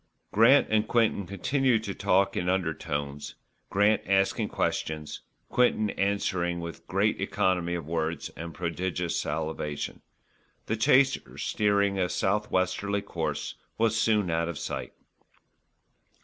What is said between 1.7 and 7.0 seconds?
to talk in undertones, Grant asking questions, Quinton answering with